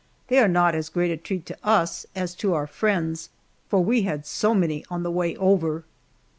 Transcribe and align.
They 0.29 0.39
are 0.39 0.47
not 0.47 0.73
as 0.73 0.89
great 0.89 1.11
a 1.11 1.15
treat 1.17 1.45
to 1.45 1.57
us 1.63 2.07
as 2.15 2.33
to 2.37 2.55
our 2.55 2.65
friends, 2.65 3.29
for 3.69 3.83
we 3.83 4.01
had 4.01 4.25
so 4.25 4.55
many 4.55 4.83
on 4.89 5.03
the 5.03 5.11
way 5.11 5.37
over. 5.37 5.83